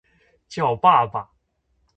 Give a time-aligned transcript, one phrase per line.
[0.47, 1.29] 叫爸爸